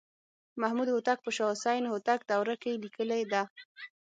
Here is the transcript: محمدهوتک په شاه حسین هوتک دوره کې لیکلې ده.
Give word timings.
محمدهوتک 0.61 1.17
په 1.25 1.29
شاه 1.35 1.51
حسین 1.53 1.83
هوتک 1.91 2.19
دوره 2.31 2.55
کې 2.61 2.81
لیکلې 2.83 3.21
ده. 3.31 3.43